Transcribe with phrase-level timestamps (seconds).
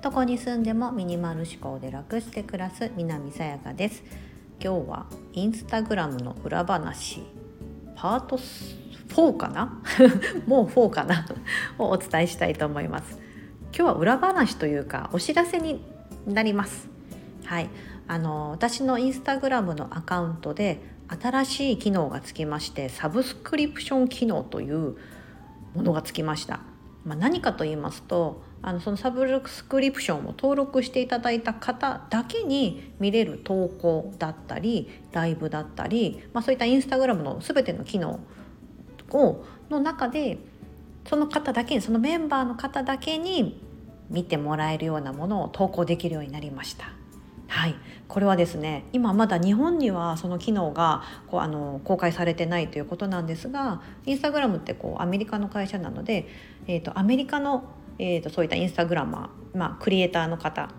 [0.00, 4.02] どこに住んでもミニマル思考で楽して暮らす南さやかです。
[4.58, 7.22] 今日はインスタグラムの裏話
[7.94, 8.38] パート
[9.08, 9.82] 4かな？
[10.46, 11.26] もう4かな？
[11.78, 13.18] をお伝えしたいと思います。
[13.66, 15.84] 今日は裏話というかお知らせに
[16.26, 16.88] なります。
[17.44, 17.68] はい。
[18.08, 20.80] あの私のインスタグラムのアカウントで
[21.20, 24.96] 新しい機能がつきましてサブスクリプション機能という
[25.74, 26.60] ものがつきました、
[27.04, 38.20] まあ、何かと言いますとあのそのサブスクリプションを登録していただいた方だけに見れる投稿だったりライブだったり、まあ、そういったインスタグラムの全ての機能
[39.10, 40.38] をの中で
[41.08, 43.60] その方だけにそのメンバーの方だけに
[44.08, 47.01] 見てもらえるようなものを投稿できるようになりました。
[47.52, 47.74] はい、
[48.08, 56.26] これはですね今まだ日本にはその機能がこうあの公開されてないということなんですがインスタグラムってこうアメリカの会社なので、
[56.66, 57.64] えーと、アメリカの、
[57.98, 60.70] えーと、そういったインスタグラマー、まあ、クリエイターの方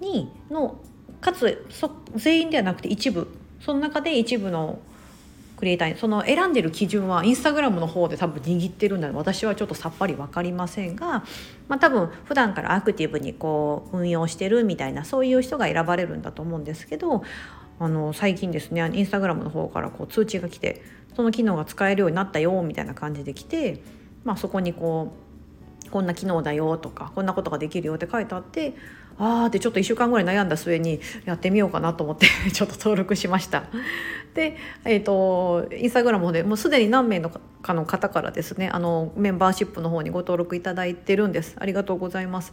[0.00, 0.80] にの
[1.20, 3.28] かつそ全員ではなくて一部
[3.60, 4.78] その中で一部の
[5.64, 9.10] クリエイターその選んでる基準はインスタグラムの方で多分握ってるんだ。
[9.12, 11.24] 私はちょっとさっぱり分かりませんが、
[11.68, 17.24] まあ、多分普段からアクティブにこう運用してるみたいなそういう人が選ばれるんだと思うんですけど
[17.78, 20.82] あの最近ですねインスタグラムの方からこう通知が来て
[21.16, 23.80] その機能が使えるようになったよみたいな感じで来て、
[24.22, 25.14] まあ、そこにこ
[25.86, 28.74] うこんな機能だよとかこんなことができるよって書いてあって
[29.18, 33.64] あーってちょっと1週間ぐらい悩んだ末にやってみようかなと思って ちょっと登録しました。
[34.34, 37.30] で、えーと、インスタグラムでもうすでに何名の
[37.62, 42.52] かの方からですねあのメンバーシップの方にご登録いただいてるんですありがとうございます。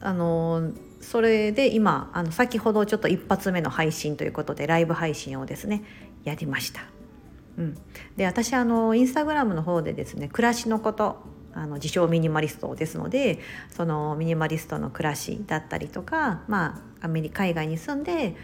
[0.00, 5.84] あのそれで今あの先ほどちょっと一発目の配信ということでライブ配信をですね
[6.24, 6.82] やりました。
[7.58, 7.78] うん、
[8.16, 11.18] で私あのインスタグラムの方でですね暮らしのこと
[11.54, 13.38] あの自称ミニマリストですので
[13.70, 18.36] そのミニマリストの暮らしだったりとか、まあ、アメリカ海外に住んで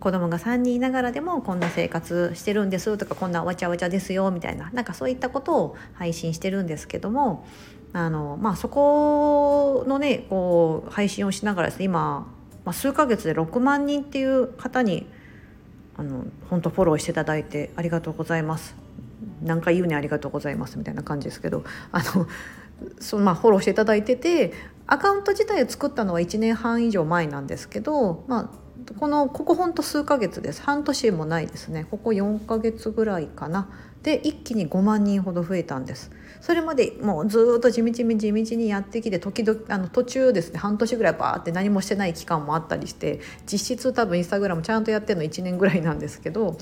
[0.00, 7.46] 子供が3人いながらでもこんな生活してるんですとかこんなわちゃわちゃですよみたいななんかそういったことを配信してるんですけども
[7.92, 12.28] あの、まあ、そこのねこう配信をしながらですね今、
[12.64, 15.06] まあ、数ヶ月で6万人っていう方に
[15.96, 18.76] あの本当フォローしていただいてありがとうございます。
[19.42, 22.26] 何回言うねありがとうございますみたいな感じですけどあの
[23.00, 24.52] そのまあフォローしていただいてて
[24.86, 28.50] アカウント自体を作ったのは1年半以上前なんですけど、ま
[28.90, 30.62] あ、このここほんと数ヶ月です。
[30.62, 31.86] 半年もないですね。
[31.90, 33.68] ここ4ヶ月ぐらいかな。
[34.02, 36.10] で一気に5万人ほど増えたんです。
[36.40, 40.58] それまでもうずっと地道に地道にやってきて時々あの途中ですね。
[40.58, 46.56] 半年ぐらいバーって何もしてない期間もあったりして実質多分インスタグラムちゃんとやってるの1年ぐらいなんですけど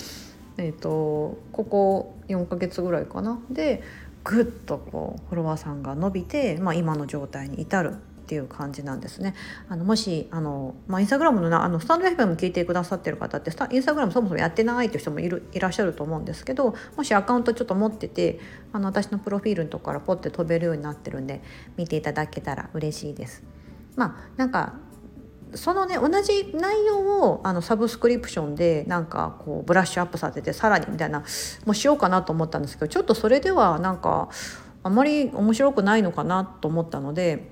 [0.58, 3.82] えーと、ここ4ヶ月ぐらいかなで
[4.24, 7.92] ぐっとこうフォロワーさんが伸びて、まあ、今の状態に至る
[8.26, 9.34] っていう感じなんですね。
[9.68, 18.40] あのもしあの、まあ、インスタグラムのなあのスタンド FM 聞いてくださってる方ってインスタグラムそもそもやってないっていう人もいるいらっしゃると思うんですけどもしアカウントちょっと持ってて
[18.72, 21.40] あの私のプロフィールのとこからポッて飛べるようになってるんで
[21.76, 23.44] 見ていただけたら嬉しいです。
[23.94, 24.74] まあなんか
[25.56, 31.24] そのね同じ内容をあのサブスクリプションでなんかこうブラッシュアップさせてさらにみたいな
[31.64, 34.28] もしようかなと思ったんですけどちょっとそれではなんか
[34.82, 37.50] あまり面白くないのかなと思ったので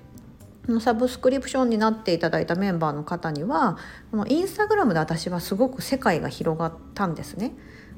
[0.81, 3.77] サブスクリプションになっていただいたメンバーの方には
[4.11, 7.53] このインスタグラムで私はすごく世界が広がったんですね。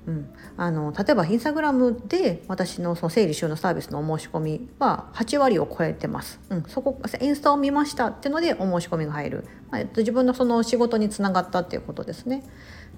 [0.06, 12.44] うん、あの例えばインスタグラムで私のその整理収納サービスのお申し込みは8割を超えてます、うん、そこインスタを見ましたっていうのでお申し込みが入る、まあ、自分のその仕事につながったっていうことですね。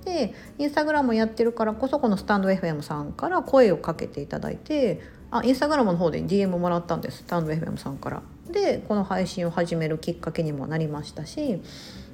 [0.04, 7.18] でインスタグラムやってるからこそこのスタンド FM さんから声をかけていただいてあインスタグラムの方で DM もらったんです。
[7.18, 8.22] スタンド FM さんから。
[8.50, 11.60] でこの配信を始めるきっかけにもなりましたし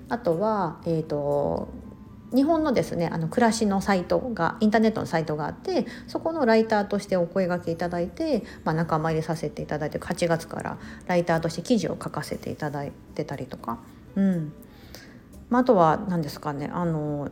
[0.08, 1.68] あとは、えーと
[2.32, 13.78] 日本のですねあの暮らしのサイトがインターネットのサイトがあってそこのライターとしてお声がけいただいて、まあ、仲間入れさせていただいて8月からライターとして記事を書かせていただいてたりとか。
[14.16, 14.52] うん
[15.50, 17.28] まあ、あとは何ですかねあの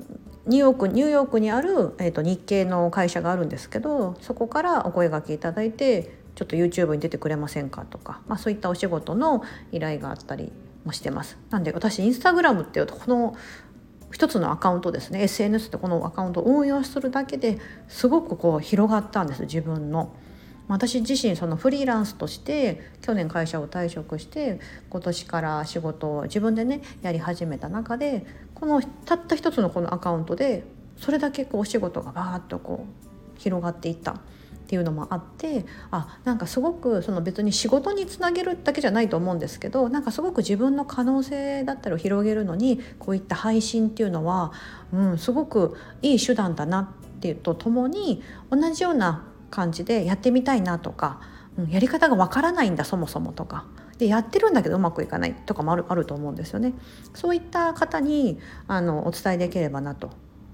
[0.47, 10.53] ニューヨークニューヨークにある、えーと、日系の会社があるんですけどそこからお声がけいただいてちょっと YouTube に出てくれませんかとか、まあ、そういったお仕事の依頼があったり
[10.85, 11.39] もしてます。
[11.51, 13.37] なんで私インスタグラムっていうとこの
[14.13, 20.15] 一つのアカウントですね SNS ってこのアカウントを運用するだけですごくこう広がったんです自分の。
[20.69, 24.61] 私自身そのフリーランスとして去年会社を退職して
[24.91, 28.25] 今年から仕事を自分でねやり始めた中で
[28.55, 30.65] このたった一つのこのアカウントで
[30.97, 32.87] それだけこうお仕事がバーッとこ
[33.37, 34.21] う広がっていった
[34.73, 44.51] っていうのもあってあなんかすごくその別に仕事につなげるだけじゃないと思うんですけどなんかすごく自分の可能性だったりを広げるのにこういった配信っていうのは、
[44.91, 51.21] うん、すごくいい手段だなっていうとともに同じような感じでやってみたいなとか、
[51.59, 53.67] うん、やり方がわからないんだそもそもとか。
[53.99, 56.73] でやってるんだけどうまくいかないとかもあるあると思うんですよね。
[57.13, 60.11] そういった方にあのお伝えできればなと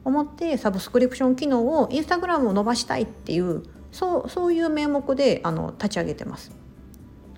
[0.08, 3.62] 思ってサブスクリプション機能をインスタグラムを伸ばしたいっていう
[3.92, 6.52] そうそういう名目であの立ち上げてます。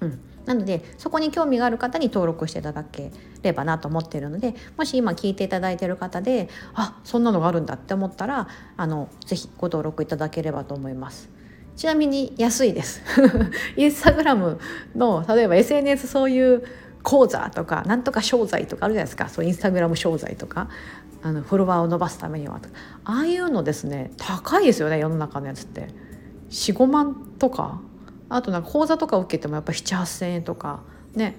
[0.01, 3.13] うん、なのでそこに興味がある方に登録していただけ
[3.43, 11.29] ればなと思っているのでもし今聞いていただいている方であそんなのがあるんだって思ったらあのぜひご登録いただければと思います。
[11.77, 13.01] ちなみに安いです。
[13.77, 14.59] インスタグラム
[14.95, 16.63] の例えば SNS そういう
[17.03, 20.69] 講座とかなんとか商材とかあるじゃないですかそうインスタグラム商材とか
[21.23, 22.61] あのフォロワーを伸ばすためには
[23.05, 25.89] ああいうのですね高いですよね世の中のやつって
[26.51, 27.81] 45万とか
[28.29, 30.83] あとなんか講座とか受けてもやっぱ7,8,000円とか
[31.15, 31.37] ね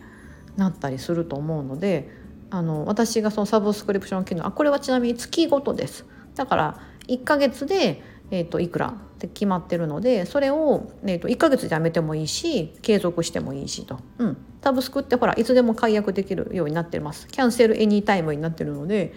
[0.57, 2.09] なったりすると思うので
[2.49, 6.05] あの私がそのサブスクリプション機能あこれはちなみに月ごとです。
[6.35, 17.27] だから1ヶ月で、えーと、いくらって決まってるのでそれを、えーと、1ヶ月でやめてもいいし継続してもいいしと、うん、サブスクってほらいつでも解約できるようになってます。
[17.27, 19.13] キャンセルエニータイムになってるので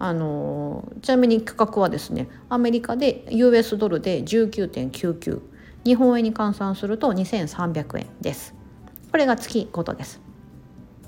[0.00, 5.40] あのちなみに価格はですねアメリカで US ドルで19.99
[5.84, 8.54] 日本円に換算すると2300円です。
[9.10, 10.20] これが月ごとです。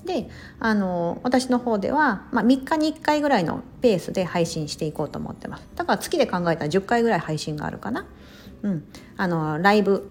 [0.05, 0.29] で
[0.61, 5.67] あの私の方では、まあ、3日に1回ぐらいのペースで配信していこうと思ってます。
[5.75, 8.06] だから月で考えたら10回ぐらい配信があるかな。
[8.62, 8.85] うん。
[9.17, 10.11] あのライブ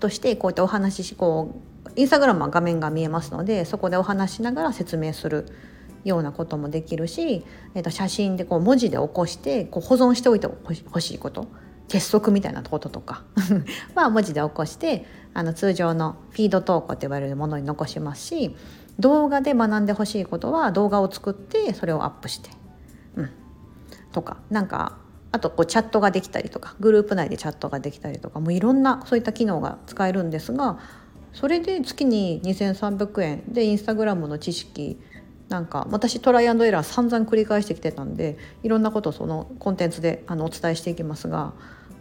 [0.00, 1.54] としてこういったお話しこ
[1.86, 5.46] うインスタグラムは画面が見えますのでそこでお話しながら説明する
[6.04, 11.46] ようなこともできるし、えー、と写真でこう文字で起こしてこう保存しておいてほしいこと。
[11.86, 13.24] 鉄則みたいなこととか。
[13.94, 15.04] は文字で起こして
[15.34, 18.56] あの通常のフィード投稿って言われるものに残しますし
[18.98, 22.50] 動画で学んでほしいことは動画を作ってそれをアップして、
[23.16, 23.30] うん、
[24.12, 24.38] とか。
[24.50, 24.96] なんか
[25.32, 30.78] あとこうチャットができたりとかグループ内でチャットができたりとかもういろんなそういった機能が使えるんですが
[31.32, 35.00] それで月に2300円でインスタグラムの知識
[35.54, 41.52] なんか私トライアンドエラー散々繰り返してきてたんでいろんなことそのコンテンツであのお伝えしていきますが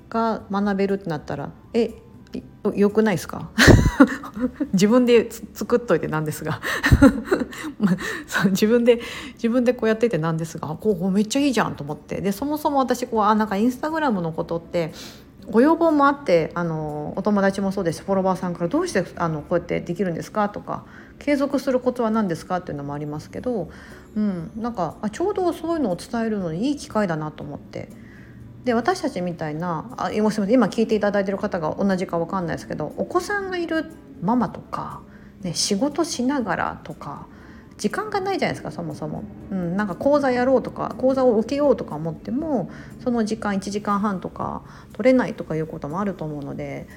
[0.10, 1.92] が学べるってなったらえ
[2.74, 3.52] よくないですか？
[4.74, 6.62] 自分で作っといてなんですが。
[8.26, 9.02] そう自分で
[9.36, 12.22] 自分でこうやっててなんですがこうめっちゃいいじゃんと思って。
[12.22, 14.94] でそもそも私こうあなんかインスタグラムのことって
[15.50, 18.04] ご要望もあってあのお友達もそうです。
[18.04, 20.50] フォロワーさんからどうしてあのこうやってできるんですか？
[20.50, 20.86] とか
[21.19, 22.57] 継続するコツは何ですか？
[22.57, 23.69] っていうのもありますけど、
[24.16, 27.90] うん、なんかあちょうどそういうのを伝えるのにいい機会だなと思って。
[28.63, 33.92] で私たちみたいなあ今聞いていただいてる方が同じか分かんないですけどお子さんがいる
[34.22, 35.01] ママとか、
[35.42, 37.28] ね、仕事しながらとか
[37.78, 42.70] 時間がないじゃないですかそもそも、うん、なんか講座やろうとか講座を受けようとか思っても
[43.04, 46.88] その時間1時間半とか取れないとかいうこともあると思うので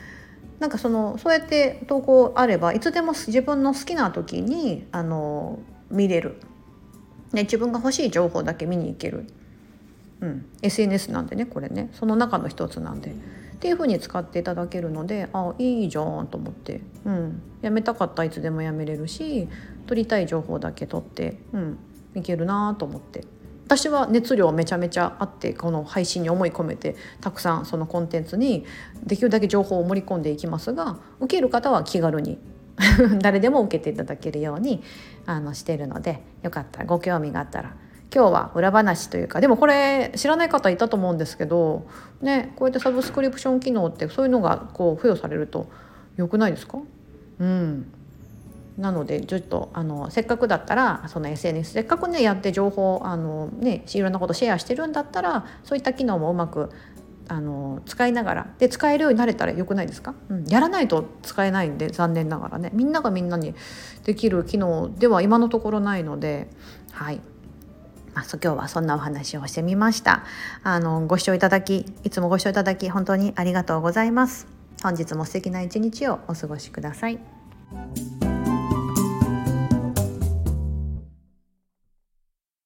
[0.58, 5.58] なんかそのそうやって投稿あればいつでも自分の好きな時にあの
[5.90, 6.40] 見れる、
[7.32, 9.26] ね、自分が欲しい情報だけ見に行ける、
[10.20, 11.90] うん、SNS なんでねこれね。
[11.93, 13.14] その中の一つなんで。
[13.56, 19.49] っていう風に使っていただけるのでああいいじゃんと思って、うん、やめたかったらいつでもやめれるし
[19.87, 21.78] 取りたい情報だけ取って、うん、
[22.14, 23.25] いけるなと思って。
[23.64, 28.64] 私は熱量めちゃめちゃあってこの配信に思い込めてたくさんそのコンテンツに
[29.02, 32.38] できるだけ情報を盛り込んでいきますが受ける方は気軽に
[33.21, 34.85] 誰でも受けていただけるように
[35.25, 37.75] あのしてるのでよかったらご興味があったら
[38.14, 41.86] 今日は裏話というかでもこれ知らない方いたと思うんですけど、
[42.22, 45.66] ね、こうやってサブスクリプション機能ってそういうのがこう付与されると
[46.16, 46.78] 良くないですか？
[47.40, 47.92] うん。
[48.78, 56.70] なのでちょっとあのせっかくだったらその SNS せっかくねやって情報あの、ね、いろんなことシェアしてるんだったらそういった機能もうまく
[57.28, 62.70] あの使いながらで使えるようになれたらよくないですか、うん、やらないと使えないんで残念ながらね。
[62.72, 63.54] みんながみんなに
[64.04, 66.48] できる機能では今のところないので
[66.92, 67.20] はい。
[68.16, 70.25] まあ、今日はそんなお話をしてみました
[70.64, 74.46] あのご視聴いただきいつもご視聴いただき本当にありがとうございます
[74.82, 77.18] 本日も素敵な一日をお過ごしください。